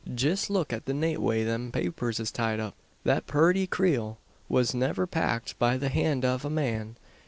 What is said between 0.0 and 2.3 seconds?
Jist look at the nate way them papers